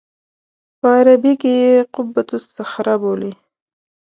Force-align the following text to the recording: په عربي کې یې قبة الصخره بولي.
په 0.79 0.87
عربي 0.97 1.33
کې 1.41 1.51
یې 1.63 1.71
قبة 1.93 2.23
الصخره 2.39 2.95
بولي. 3.01 3.33